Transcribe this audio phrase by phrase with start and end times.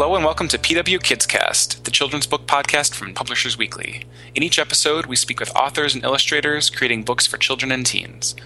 [0.00, 4.04] Hello and welcome to PW Kids Cast, the children's book podcast from Publishers Weekly.
[4.32, 8.36] In each episode, we speak with authors and illustrators creating books for children and teens.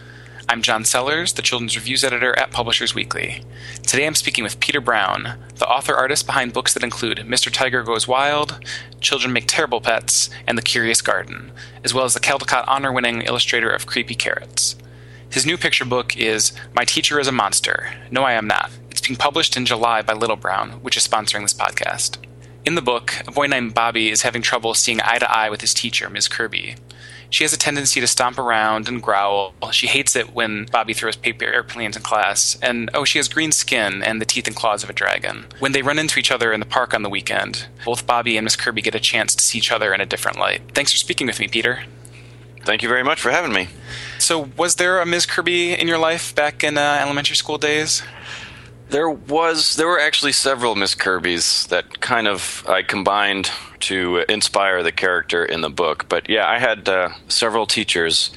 [0.48, 3.44] I'm John Sellers, the children's reviews editor at Publishers Weekly.
[3.86, 7.52] Today I'm speaking with Peter Brown, the author artist behind books that include Mr.
[7.52, 8.58] Tiger Goes Wild,
[9.02, 11.52] Children Make Terrible Pets, and The Curious Garden,
[11.84, 14.74] as well as the Caldecott honor winning illustrator of Creepy Carrots.
[15.28, 17.90] His new picture book is My Teacher is a Monster.
[18.10, 18.70] No, I Am Not.
[19.12, 22.16] Being published in July by Little Brown, which is sponsoring this podcast.
[22.64, 25.60] In the book, a boy named Bobby is having trouble seeing eye to eye with
[25.60, 26.28] his teacher, Ms.
[26.28, 26.76] Kirby.
[27.28, 29.52] She has a tendency to stomp around and growl.
[29.70, 32.58] She hates it when Bobby throws paper airplanes in class.
[32.62, 35.44] And oh, she has green skin and the teeth and claws of a dragon.
[35.58, 38.46] When they run into each other in the park on the weekend, both Bobby and
[38.46, 40.62] Miss Kirby get a chance to see each other in a different light.
[40.72, 41.82] Thanks for speaking with me, Peter.
[42.64, 43.68] Thank you very much for having me.
[44.18, 45.26] So, was there a Ms.
[45.26, 48.02] Kirby in your life back in uh, elementary school days?
[48.92, 54.82] There was there were actually several Miss Kirby's that kind of I combined to inspire
[54.82, 56.10] the character in the book.
[56.10, 58.32] But yeah, I had uh, several teachers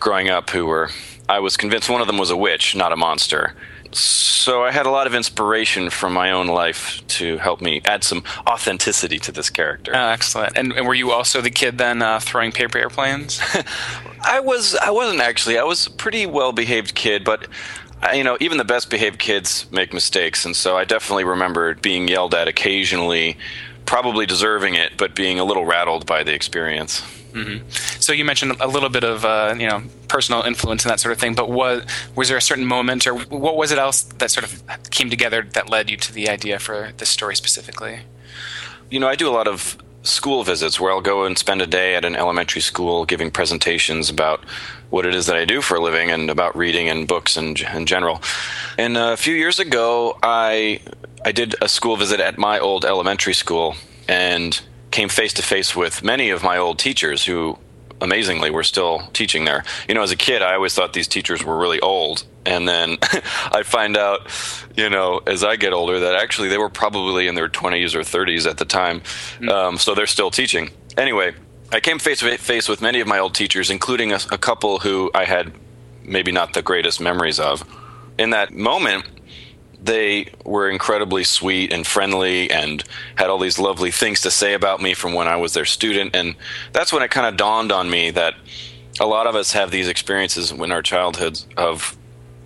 [0.00, 0.90] growing up who were
[1.28, 3.54] I was convinced one of them was a witch, not a monster.
[3.92, 8.02] So I had a lot of inspiration from my own life to help me add
[8.02, 9.92] some authenticity to this character.
[9.94, 10.58] Oh, excellent.
[10.58, 13.40] And, and, were you also the kid then uh, throwing paper airplanes?
[14.20, 14.74] I was.
[14.74, 15.58] I wasn't actually.
[15.58, 17.46] I was a pretty well behaved kid, but
[18.12, 22.08] you know, even the best behaved kids make mistakes, and so I definitely remember being
[22.08, 23.36] yelled at occasionally,
[23.86, 27.02] probably deserving it, but being a little rattled by the experience.
[27.32, 27.68] Mm-hmm.
[28.00, 31.12] So you mentioned a little bit of uh, you know personal influence and that sort
[31.12, 34.30] of thing, but was was there a certain moment, or what was it else that
[34.30, 38.00] sort of came together that led you to the idea for this story specifically?
[38.90, 41.66] You know, I do a lot of school visits where I'll go and spend a
[41.66, 44.44] day at an elementary school giving presentations about
[44.94, 47.56] what it is that I do for a living and about reading and books in,
[47.74, 48.22] in general.
[48.78, 50.80] And a few years ago, I
[51.24, 53.74] I did a school visit at my old elementary school
[54.08, 54.60] and
[54.92, 57.58] came face to face with many of my old teachers who
[58.00, 59.64] amazingly were still teaching there.
[59.88, 62.22] You know, as a kid, I always thought these teachers were really old.
[62.46, 64.30] And then I find out,
[64.76, 68.00] you know, as I get older, that actually they were probably in their 20s or
[68.00, 69.00] 30s at the time.
[69.40, 69.48] Mm.
[69.48, 70.70] Um, so they're still teaching.
[70.96, 71.34] Anyway,
[71.72, 74.78] I came face to face with many of my old teachers, including a, a couple
[74.78, 75.52] who I had
[76.04, 77.64] maybe not the greatest memories of.
[78.18, 79.06] In that moment,
[79.82, 82.82] they were incredibly sweet and friendly and
[83.16, 86.16] had all these lovely things to say about me from when I was their student.
[86.16, 86.36] And
[86.72, 88.34] that's when it kind of dawned on me that
[89.00, 91.96] a lot of us have these experiences in our childhoods of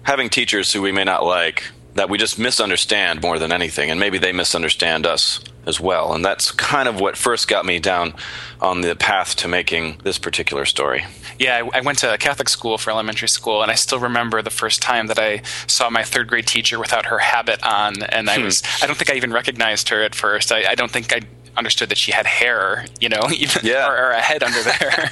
[0.02, 1.64] having teachers who we may not like
[1.94, 3.90] that we just misunderstand more than anything.
[3.90, 6.14] And maybe they misunderstand us as well.
[6.14, 8.14] And that's kind of what first got me down
[8.60, 11.04] on the path to making this particular story.
[11.38, 14.42] Yeah, I, I, went to a Catholic school for elementary school, and I still remember
[14.42, 18.28] the first time that I saw my third grade teacher without her habit on, and
[18.28, 18.44] I hmm.
[18.44, 20.50] was I don't think I even recognized her at first.
[20.50, 21.20] I, I don't think I
[21.56, 23.88] understood that she had hair, you know, even yeah.
[23.88, 25.10] or, or a head under there.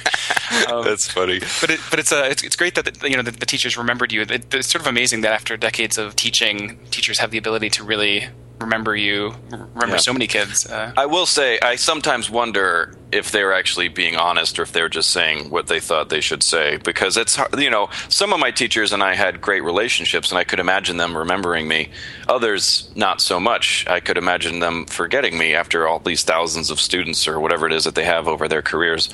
[0.69, 1.39] um, That's funny.
[1.61, 3.77] But it, but it's uh, it's, it's great that the, you know the, the teachers
[3.77, 4.21] remembered you.
[4.21, 7.83] It, it's sort of amazing that after decades of teaching, teachers have the ability to
[7.83, 8.27] really
[8.59, 9.97] remember you, remember yeah.
[9.97, 10.65] so many kids.
[10.65, 14.89] Uh, I will say, I sometimes wonder if they're actually being honest or if they're
[14.89, 16.77] just saying what they thought they should say.
[16.77, 20.39] Because it's hard, you know, some of my teachers and I had great relationships, and
[20.39, 21.89] I could imagine them remembering me.
[22.27, 23.85] Others, not so much.
[23.87, 27.73] I could imagine them forgetting me after all these thousands of students or whatever it
[27.73, 29.09] is that they have over their careers.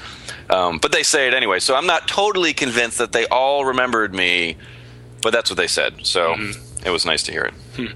[0.49, 4.13] Um, but they say it anyway, so I'm not totally convinced that they all remembered
[4.13, 4.57] me.
[5.21, 6.05] But that's what they said.
[6.05, 6.33] So.
[6.33, 7.53] Mm-hmm it was nice to hear it.
[7.75, 7.87] Hmm.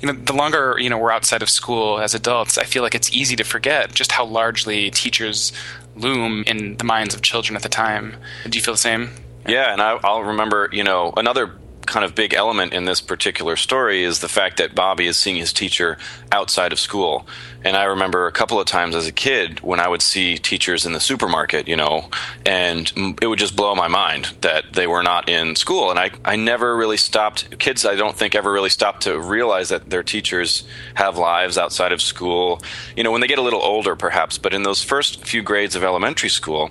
[0.00, 2.94] You know, the longer you know we're outside of school as adults, I feel like
[2.94, 5.52] it's easy to forget just how largely teachers
[5.96, 8.16] loom in the minds of children at the time.
[8.48, 9.10] Do you feel the same?
[9.46, 10.68] Yeah, and I, I'll remember.
[10.72, 11.52] You know, another
[11.86, 15.36] kind of big element in this particular story is the fact that Bobby is seeing
[15.36, 15.98] his teacher
[16.30, 17.26] outside of school.
[17.62, 20.86] And I remember a couple of times as a kid when I would see teachers
[20.86, 22.08] in the supermarket, you know,
[22.46, 22.90] and
[23.20, 25.90] it would just blow my mind that they were not in school.
[25.90, 29.68] And I, I never really stopped, kids, I don't think ever really stopped to realize
[29.68, 30.64] that their teachers
[30.94, 32.62] have lives outside of school.
[32.96, 35.76] You know, when they get a little older, perhaps, but in those first few grades
[35.76, 36.70] of elementary school,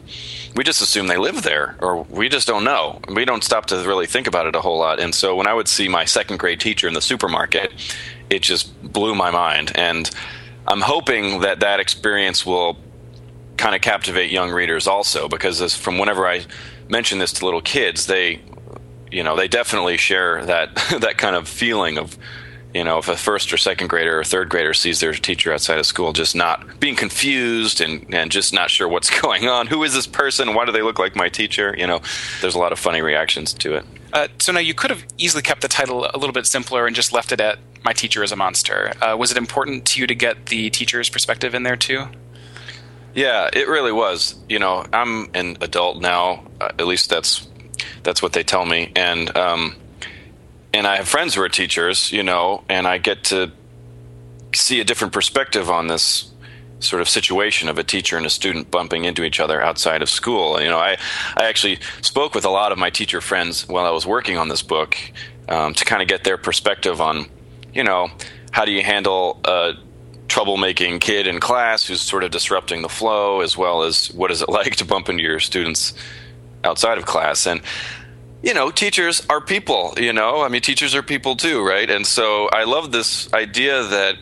[0.55, 2.99] we just assume they live there, or we just don't know.
[3.13, 4.99] We don't stop to really think about it a whole lot.
[4.99, 7.71] And so when I would see my second grade teacher in the supermarket,
[8.29, 9.71] it just blew my mind.
[9.75, 10.09] And
[10.69, 12.77] I'm hoping that that experience will
[13.57, 16.45] kind of captivate young readers also, because as, from whenever I
[16.87, 18.41] mention this to little kids, they,
[19.11, 22.17] you know, they definitely share that that kind of feeling of
[22.73, 25.79] you know, if a first or second grader or third grader sees their teacher outside
[25.79, 29.67] of school, just not being confused and, and just not sure what's going on.
[29.67, 30.53] Who is this person?
[30.53, 31.75] Why do they look like my teacher?
[31.77, 32.01] You know,
[32.41, 33.85] there's a lot of funny reactions to it.
[34.13, 36.95] Uh, so now you could have easily kept the title a little bit simpler and
[36.95, 40.07] just left it at "My teacher is a monster." Uh, was it important to you
[40.07, 42.07] to get the teacher's perspective in there too?
[43.13, 44.35] Yeah, it really was.
[44.47, 46.43] You know, I'm an adult now.
[46.59, 47.47] Uh, at least that's
[48.03, 49.75] that's what they tell me, and um,
[50.73, 52.11] and I have friends who are teachers.
[52.11, 53.51] You know, and I get to
[54.53, 56.31] see a different perspective on this
[56.79, 60.09] sort of situation of a teacher and a student bumping into each other outside of
[60.09, 60.61] school.
[60.61, 60.97] You know, I,
[61.35, 64.47] I actually spoke with a lot of my teacher friends while I was working on
[64.47, 64.97] this book
[65.49, 67.25] um, to kind of get their perspective on,
[67.73, 68.09] you know,
[68.51, 69.73] how do you handle a
[70.27, 74.41] troublemaking kid in class who's sort of disrupting the flow, as well as what is
[74.41, 75.93] it like to bump into your students
[76.63, 77.45] outside of class.
[77.45, 77.61] And
[78.41, 81.89] you know, teachers are people, you know, I mean, teachers are people too, right?
[81.89, 84.15] And so I love this idea that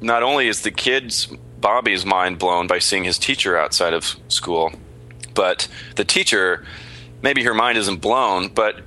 [0.00, 1.28] not only is the kid's
[1.60, 4.72] Bobby's mind blown by seeing his teacher outside of school.
[5.34, 6.64] But the teacher,
[7.22, 8.80] maybe her mind isn't blown, but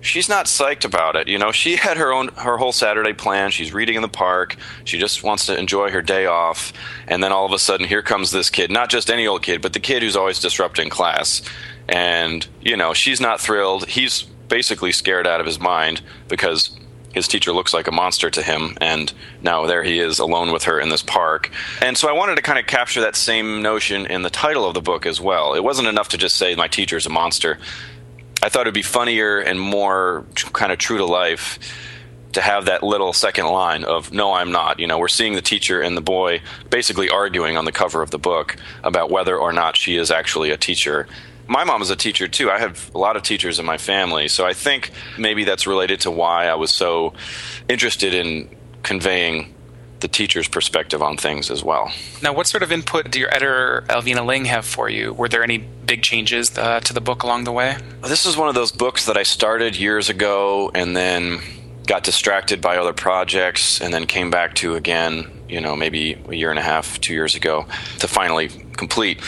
[0.00, 1.28] she's not psyched about it.
[1.28, 3.50] You know, she had her own her whole Saturday plan.
[3.50, 4.56] She's reading in the park.
[4.84, 6.72] She just wants to enjoy her day off.
[7.08, 9.62] And then all of a sudden here comes this kid, not just any old kid,
[9.62, 11.42] but the kid who's always disrupting class.
[11.88, 13.86] And, you know, she's not thrilled.
[13.86, 16.76] He's basically scared out of his mind because
[17.16, 19.10] his teacher looks like a monster to him, and
[19.40, 21.50] now there he is alone with her in this park.
[21.80, 24.74] And so I wanted to kind of capture that same notion in the title of
[24.74, 25.54] the book as well.
[25.54, 27.58] It wasn't enough to just say, My teacher's a monster.
[28.42, 31.58] I thought it'd be funnier and more kind of true to life
[32.32, 35.40] to have that little second line of no i'm not you know we're seeing the
[35.40, 39.54] teacher and the boy basically arguing on the cover of the book about whether or
[39.54, 41.08] not she is actually a teacher
[41.48, 42.50] my mom is a teacher too.
[42.50, 46.00] I have a lot of teachers in my family, so I think maybe that's related
[46.00, 47.14] to why I was so
[47.68, 49.54] interested in conveying
[50.00, 51.90] the teacher's perspective on things as well.
[52.22, 55.12] Now, what sort of input did your editor Alvina Ling have for you?
[55.12, 57.76] Were there any big changes uh, to the book along the way?
[58.02, 61.40] This is one of those books that I started years ago and then
[61.86, 66.34] got distracted by other projects and then came back to again, you know, maybe a
[66.34, 67.66] year and a half, two years ago
[68.00, 69.20] to finally complete.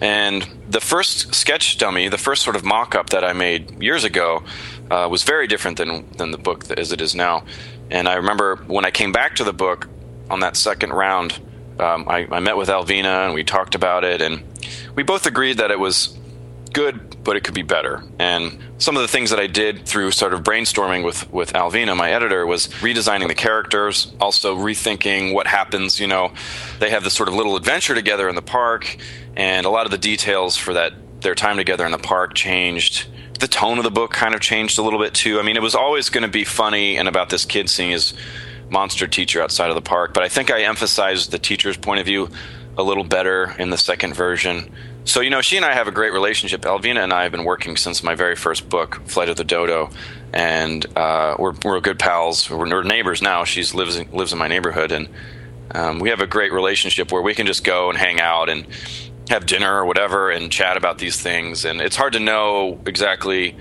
[0.00, 4.04] And the first sketch dummy, the first sort of mock up that I made years
[4.04, 4.42] ago,
[4.90, 7.44] uh, was very different than, than the book as it is now.
[7.90, 9.88] And I remember when I came back to the book
[10.30, 11.38] on that second round,
[11.78, 14.42] um, I, I met with Alvina and we talked about it, and
[14.94, 16.16] we both agreed that it was
[16.72, 18.02] good, but it could be better.
[18.18, 21.96] And some of the things that I did through sort of brainstorming with, with Alvina,
[21.96, 26.00] my editor, was redesigning the characters, also rethinking what happens.
[26.00, 26.32] You know,
[26.78, 28.96] they have this sort of little adventure together in the park,
[29.36, 33.06] and a lot of the details for that their time together in the park changed.
[33.38, 35.38] The tone of the book kind of changed a little bit too.
[35.38, 38.14] I mean, it was always going to be funny and about this kid seeing his
[38.70, 42.06] monster teacher outside of the park, but I think I emphasized the teacher's point of
[42.06, 42.30] view
[42.78, 44.72] a little better in the second version.
[45.10, 46.60] So, you know, she and I have a great relationship.
[46.60, 49.90] Alvina and I have been working since my very first book, Flight of the Dodo,
[50.32, 52.48] and uh, we're, we're good pals.
[52.48, 53.42] We're, neighbors now.
[53.42, 55.08] She lives in, lives in my neighborhood, and
[55.74, 58.68] um, we have a great relationship where we can just go and hang out and
[59.28, 61.64] have dinner or whatever and chat about these things.
[61.64, 63.56] And it's hard to know exactly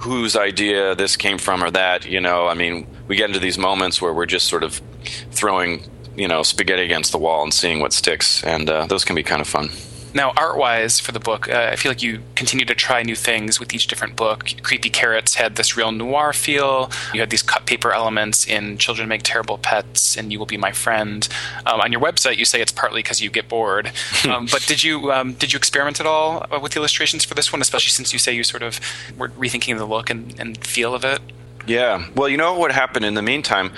[0.00, 2.04] whose idea this came from or that.
[2.04, 4.82] You know, I mean, we get into these moments where we're just sort of
[5.30, 5.82] throwing,
[6.14, 9.22] you know, spaghetti against the wall and seeing what sticks, and uh, those can be
[9.22, 9.70] kind of fun.
[10.12, 13.14] Now, art wise for the book, uh, I feel like you continue to try new
[13.14, 14.48] things with each different book.
[14.62, 16.90] Creepy Carrots had this real noir feel.
[17.14, 20.56] You had these cut paper elements in Children Make Terrible Pets and You Will Be
[20.56, 21.26] My Friend.
[21.66, 23.92] Um, on your website, you say it's partly because you get bored.
[24.30, 27.34] Um, but did you um, did you experiment at all uh, with the illustrations for
[27.34, 28.78] this one, especially since you say you sort of
[29.16, 31.20] were rethinking the look and, and feel of it?
[31.66, 32.06] Yeah.
[32.14, 33.72] Well, you know what happened in the meantime?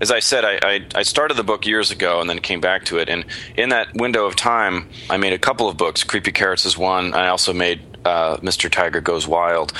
[0.00, 2.84] As I said, I, I, I, started the book years ago and then came back
[2.86, 3.08] to it.
[3.08, 3.24] And
[3.56, 6.04] in that window of time, I made a couple of books.
[6.04, 7.14] Creepy Carrots is one.
[7.14, 8.70] I also made uh, Mr.
[8.70, 9.72] Tiger Goes Wild.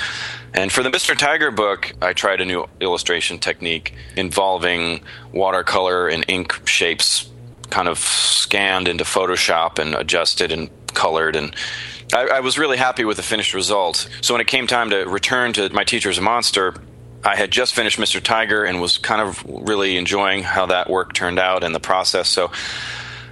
[0.55, 1.17] And for the Mr.
[1.17, 7.31] Tiger book, I tried a new illustration technique involving watercolor and ink shapes
[7.69, 11.37] kind of scanned into Photoshop and adjusted and colored.
[11.37, 11.55] And
[12.15, 14.09] I, I was really happy with the finished result.
[14.23, 16.75] So when it came time to return to My Teacher's Monster,
[17.25, 18.23] I had just finished Mr.
[18.23, 22.29] Tiger and was kind of really enjoying how that work turned out in the process.
[22.29, 22.51] So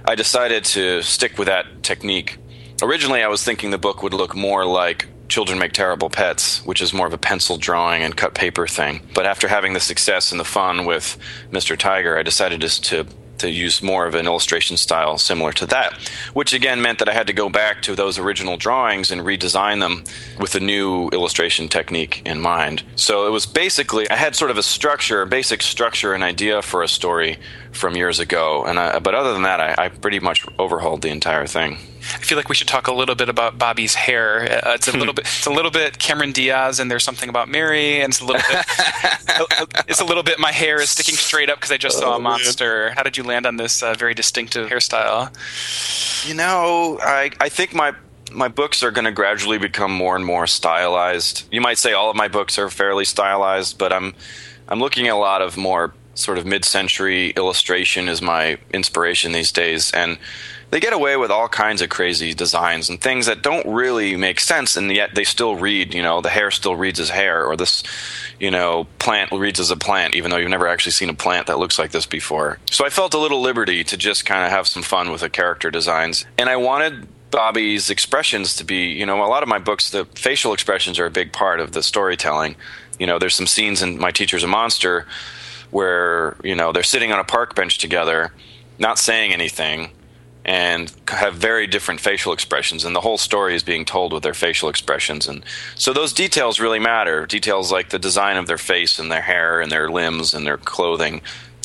[0.03, 2.37] I decided to stick with that technique.
[2.81, 6.81] Originally, I was thinking the book would look more like Children Make Terrible Pets, which
[6.81, 9.01] is more of a pencil drawing and cut paper thing.
[9.13, 11.17] But after having the success and the fun with
[11.51, 11.77] Mr.
[11.77, 13.07] Tiger, I decided just to
[13.39, 15.93] to use more of an illustration style similar to that,
[16.33, 19.79] which again meant that I had to go back to those original drawings and redesign
[19.79, 20.03] them
[20.39, 22.83] with a new illustration technique in mind.
[22.95, 26.61] So it was basically, I had sort of a structure, a basic structure, an idea
[26.61, 27.37] for a story
[27.71, 28.63] from years ago.
[28.65, 31.77] And I, but other than that, I, I pretty much overhauled the entire thing.
[32.13, 34.43] I feel like we should talk a little bit about Bobby's hair.
[34.43, 37.49] Uh, it's a little bit, it's a little bit Cameron Diaz, and there's something about
[37.49, 38.65] Mary, and it's a little bit,
[39.87, 40.39] it's a little bit.
[40.39, 42.91] My hair is sticking straight up because I just saw a oh, monster.
[42.91, 45.33] How did you land on this uh, very distinctive hairstyle?
[46.27, 47.93] You know, I I think my
[48.31, 51.43] my books are going to gradually become more and more stylized.
[51.51, 54.13] You might say all of my books are fairly stylized, but I'm
[54.67, 59.51] I'm looking at a lot of more sort of mid-century illustration is my inspiration these
[59.51, 60.17] days and
[60.75, 64.41] they get away with all kinds of crazy designs and things that don't really make
[64.41, 67.55] sense and yet they still read you know the hair still reads as hair or
[67.55, 67.81] this
[68.41, 71.47] you know plant reads as a plant even though you've never actually seen a plant
[71.47, 72.59] that looks like this before.
[72.69, 75.29] So i felt a little liberty to just kind of have some fun with the
[75.29, 79.59] character designs and i wanted bobby's expressions to be you know a lot of my
[79.59, 82.57] books the facial expressions are a big part of the storytelling.
[82.99, 85.07] You know there's some scenes in my teacher's a monster
[85.71, 88.33] where you know they're sitting on a park bench together
[88.77, 89.91] not saying anything
[90.45, 94.35] and have very different facial expressions and the whole story is being told with their
[94.35, 97.25] facial expressions and so those details really matter.
[97.25, 100.57] Details like the design of their face and their hair and their limbs and their
[100.57, 101.21] clothing.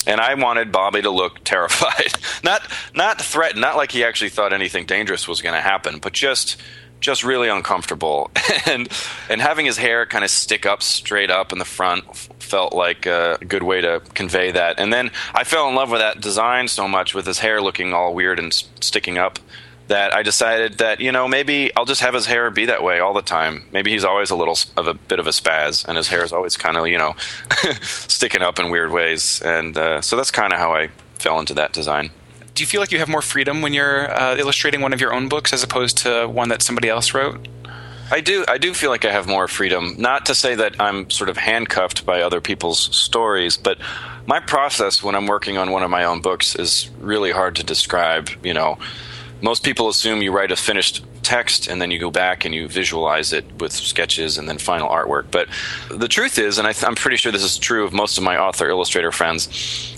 [0.07, 2.15] And I wanted Bobby to look terrified.
[2.43, 2.63] Not
[2.95, 6.57] not threatened not like he actually thought anything dangerous was going to happen but just
[7.00, 8.30] just really uncomfortable.
[8.66, 8.88] And
[9.28, 12.04] and having his hair kind of stick up straight up in the front
[12.40, 14.78] felt like a good way to convey that.
[14.78, 17.95] And then i fell in love with that design so much with his hair looking
[17.95, 19.38] all weird and sticking up
[19.88, 23.00] that i decided that you know maybe i'll just have his hair be that way
[23.00, 23.64] all the time.
[23.73, 26.33] Maybe he's always a little of a bit of a spaz and his hair is
[26.33, 27.14] always kind of you know
[27.80, 29.40] sticking up in weird ways.
[29.42, 32.11] And uh, so that's kind of how i fell into that design
[32.54, 35.12] do you feel like you have more freedom when you're uh, illustrating one of your
[35.12, 37.49] own books as opposed to one that somebody else wrote?
[38.12, 38.45] I do.
[38.49, 39.95] I do feel like I have more freedom.
[39.97, 43.78] Not to say that I'm sort of handcuffed by other people's stories, but
[44.26, 47.64] my process when I'm working on one of my own books is really hard to
[47.64, 48.28] describe.
[48.42, 48.78] You know,
[49.40, 52.67] most people assume you write a finished text and then you go back and you
[52.67, 55.31] visualize it with sketches and then final artwork.
[55.31, 55.49] But
[55.89, 58.37] the truth is, and I am pretty sure this is true of most of my
[58.37, 59.47] author illustrator friends,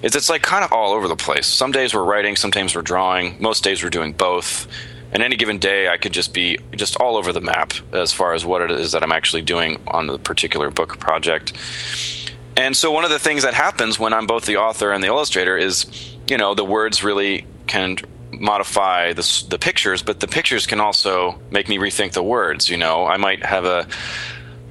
[0.03, 1.47] is it's like kind of all over the place.
[1.47, 4.67] Some days we're writing, sometimes we're drawing, most days we're doing both.
[5.13, 8.35] And any given day, I could just be just all over the map as far
[8.35, 11.55] as what it is that I'm actually doing on the particular book project.
[12.59, 15.09] And so, one of the things that happens when I'm both the author and the
[15.09, 15.87] illustrator is,
[16.29, 17.97] you know, the words really can
[18.33, 22.69] modify the, the pictures, but the pictures can also make me rethink the words.
[22.69, 23.87] You know, I might have a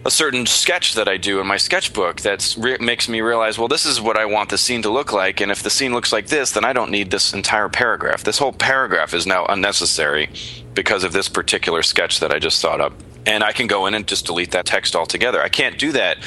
[0.03, 3.67] a certain sketch that I do in my sketchbook that re- makes me realize, well,
[3.67, 6.11] this is what I want the scene to look like, and if the scene looks
[6.11, 8.23] like this, then I don't need this entire paragraph.
[8.23, 10.29] This whole paragraph is now unnecessary
[10.73, 12.93] because of this particular sketch that I just thought up,
[13.27, 15.41] and I can go in and just delete that text altogether.
[15.41, 16.17] I can't do that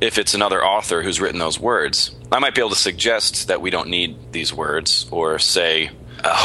[0.00, 2.16] if it's another author who's written those words.
[2.32, 5.90] I might be able to suggest that we don't need these words, or say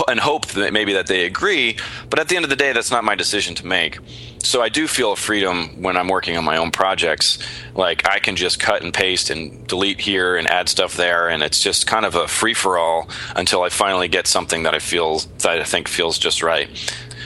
[0.08, 1.78] and hope that maybe that they agree.
[2.10, 4.00] But at the end of the day, that's not my decision to make.
[4.40, 7.40] So I do feel freedom when I'm working on my own projects.
[7.76, 11.42] Like I can just cut and paste and delete here and add stuff there, and
[11.42, 14.80] it's just kind of a free for all until I finally get something that I
[14.80, 16.70] feel that I think feels just right.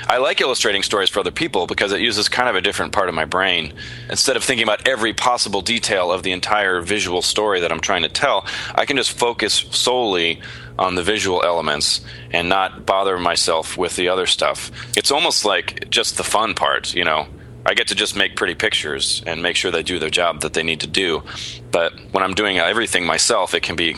[0.09, 3.09] I like illustrating stories for other people because it uses kind of a different part
[3.09, 3.73] of my brain.
[4.09, 8.03] Instead of thinking about every possible detail of the entire visual story that I'm trying
[8.03, 10.41] to tell, I can just focus solely
[10.79, 14.71] on the visual elements and not bother myself with the other stuff.
[14.95, 17.27] It's almost like just the fun part, you know.
[17.65, 20.53] I get to just make pretty pictures and make sure they do their job that
[20.53, 21.23] they need to do.
[21.69, 23.97] But when I'm doing everything myself, it can be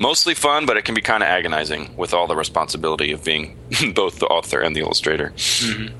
[0.00, 3.56] mostly fun, but it can be kind of agonizing with all the responsibility of being
[3.94, 5.32] both the author and the illustrator.
[5.36, 5.94] Mm-hmm.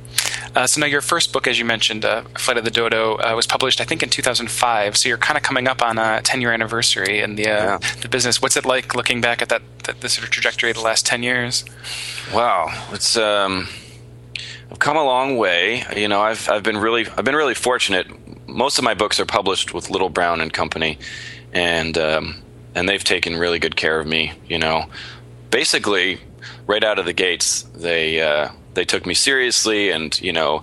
[0.56, 3.34] Uh, so now your first book, as you mentioned, uh, Flight of the Dodo, uh,
[3.36, 4.96] was published I think in 2005.
[4.96, 7.78] So you're kind of coming up on a 10 year anniversary in the uh, yeah.
[8.00, 8.40] the business.
[8.40, 11.06] What's it like looking back at that, that the sort of trajectory of the last
[11.06, 11.64] 10 years?
[12.32, 13.68] Wow, it's um,
[14.70, 15.84] I've come a long way.
[15.96, 18.06] You know, I've I've been really I've been really fortunate.
[18.48, 20.98] Most of my books are published with Little Brown and Company,
[21.52, 22.42] and um,
[22.74, 24.32] and they've taken really good care of me.
[24.46, 24.86] You know,
[25.50, 26.20] basically
[26.66, 30.62] right out of the gates, they uh, they took me seriously, and you know,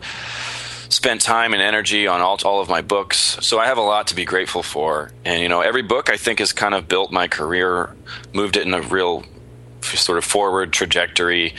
[0.89, 3.37] spent time and energy on all all of my books.
[3.41, 5.11] So I have a lot to be grateful for.
[5.25, 7.95] And you know, every book I think has kind of built my career,
[8.33, 9.23] moved it in a real
[9.81, 11.53] sort of forward trajectory.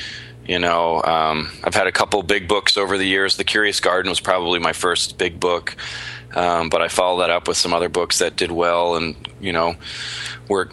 [0.46, 3.36] You know, um, I've had a couple big books over the years.
[3.36, 5.76] The Curious Garden was probably my first big book,
[6.36, 9.52] um, but I followed that up with some other books that did well, and you
[9.52, 9.74] know,
[10.48, 10.68] were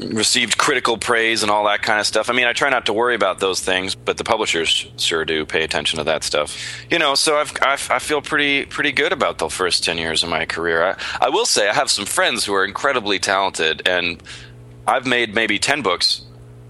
[0.00, 2.30] received critical praise and all that kind of stuff.
[2.30, 5.44] I mean, I try not to worry about those things, but the publishers sure do
[5.44, 6.56] pay attention to that stuff.
[6.90, 10.22] You know, so I've, I've i feel pretty pretty good about the first ten years
[10.22, 10.82] of my career.
[10.82, 14.22] I, I will say I have some friends who are incredibly talented, and
[14.86, 16.22] I've made maybe ten books.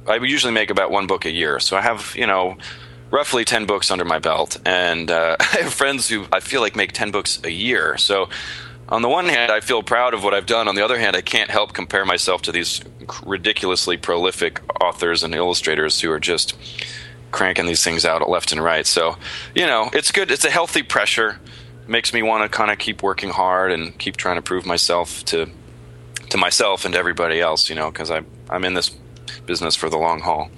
[0.09, 2.57] I usually make about one book a year, so I have you know
[3.13, 6.75] roughly 10 books under my belt and uh, i have friends who i feel like
[6.75, 8.29] make 10 books a year so
[8.93, 10.69] on the one hand, I feel proud of what I've done.
[10.69, 12.83] On the other hand, I can't help compare myself to these
[13.25, 16.55] ridiculously prolific authors and illustrators who are just
[17.31, 18.87] cranking these things out left and right.
[18.87, 19.17] So,
[19.55, 20.31] you know, it's good.
[20.31, 21.41] It's a healthy pressure.
[21.87, 25.25] Makes me want to kind of keep working hard and keep trying to prove myself
[25.27, 25.49] to
[26.29, 27.71] to myself and to everybody else.
[27.71, 28.91] You know, because I'm I'm in this
[29.47, 30.51] business for the long haul.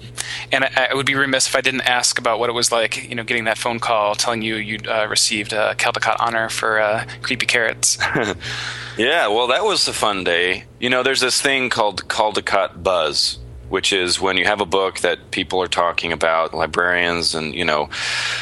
[0.51, 3.09] And I, I, would be remiss if I didn't ask about what it was like,
[3.09, 6.79] you know, getting that phone call telling you you'd uh, received a Caldecott honor for
[6.79, 7.97] uh, Creepy Carrots.
[8.97, 10.65] yeah, well, that was a fun day.
[10.79, 13.39] You know, there's this thing called Caldecott buzz,
[13.69, 17.65] which is when you have a book that people are talking about, librarians and you
[17.65, 17.89] know,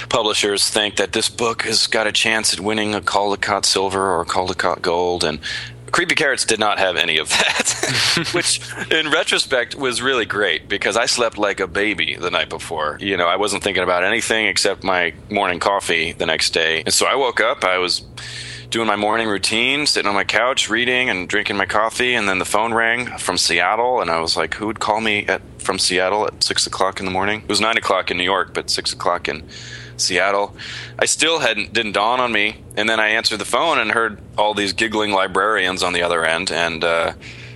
[0.10, 4.22] publishers think that this book has got a chance at winning a Caldecott Silver or
[4.22, 5.40] a Caldecott Gold, and
[5.94, 8.60] Creepy Carrots did not have any of that, which
[8.92, 12.98] in retrospect was really great because I slept like a baby the night before.
[13.00, 16.82] You know, I wasn't thinking about anything except my morning coffee the next day.
[16.84, 18.02] And so I woke up, I was
[18.72, 22.40] doing my morning routine, sitting on my couch, reading and drinking my coffee, and then
[22.40, 25.78] the phone rang from Seattle, and I was like, "Who would call me at from
[25.78, 28.72] Seattle at six o'clock in the morning?" It was nine o'clock in New York, but
[28.72, 29.48] six o'clock in
[29.98, 30.56] Seattle.
[30.98, 34.20] I still hadn't didn't dawn on me, and then I answered the phone and heard
[34.38, 37.14] all these giggling librarians on the other end, and uh,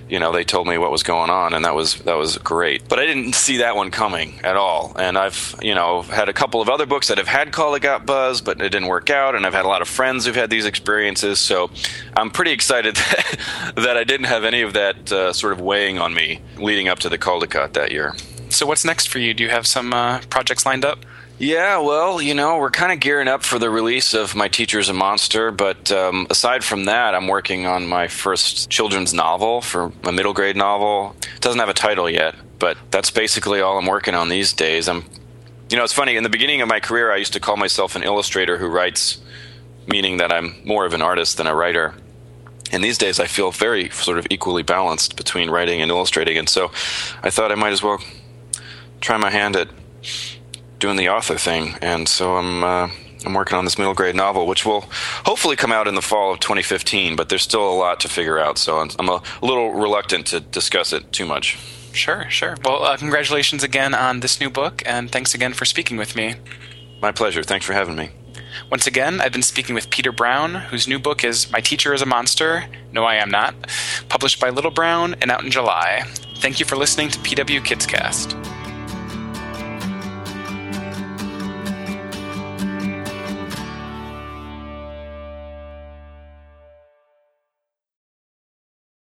[0.08, 2.88] you know they told me what was going on, and that was that was great.
[2.88, 4.92] But I didn't see that one coming at all.
[4.96, 8.40] And I've you know had a couple of other books that have had Caldecott buzz,
[8.40, 10.66] but it didn't work out, and I've had a lot of friends who've had these
[10.66, 11.38] experiences.
[11.38, 11.70] So
[12.16, 12.94] I'm pretty excited
[13.76, 16.98] that I didn't have any of that uh, sort of weighing on me leading up
[17.00, 18.14] to the Caldecott that year.
[18.50, 19.34] So what's next for you?
[19.34, 21.04] Do you have some uh, projects lined up?
[21.40, 24.88] Yeah, well, you know, we're kind of gearing up for the release of My Teacher's
[24.88, 29.92] a Monster, but um, aside from that, I'm working on my first children's novel for
[30.02, 31.14] a middle grade novel.
[31.36, 34.88] It doesn't have a title yet, but that's basically all I'm working on these days.
[34.88, 35.04] I'm,
[35.70, 36.16] you know, it's funny.
[36.16, 39.20] In the beginning of my career, I used to call myself an illustrator who writes,
[39.86, 41.94] meaning that I'm more of an artist than a writer.
[42.72, 46.48] And these days, I feel very sort of equally balanced between writing and illustrating, and
[46.48, 46.72] so
[47.22, 48.02] I thought I might as well
[49.00, 49.68] try my hand at
[50.78, 52.90] doing the author thing, and so I'm uh,
[53.26, 54.82] I'm working on this middle grade novel, which will
[55.24, 57.16] hopefully come out in the fall of 2015.
[57.16, 60.92] But there's still a lot to figure out, so I'm a little reluctant to discuss
[60.92, 61.58] it too much.
[61.92, 62.56] Sure, sure.
[62.64, 66.36] Well, uh, congratulations again on this new book, and thanks again for speaking with me.
[67.00, 67.42] My pleasure.
[67.42, 68.10] Thanks for having me.
[68.70, 72.02] Once again, I've been speaking with Peter Brown, whose new book is My Teacher is
[72.02, 72.64] a Monster.
[72.92, 73.54] No, I Am Not,
[74.08, 76.04] published by Little Brown and out in July.
[76.38, 78.36] Thank you for listening to PW Kids Cast.